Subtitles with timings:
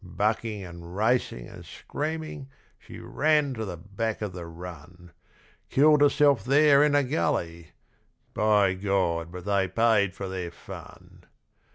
[0.03, 5.11] Bucking and racing and screaming she ran to the back of the run,
[5.69, 7.73] Killed herself there in a gully;
[8.33, 11.25] by God, but they paid for their fun!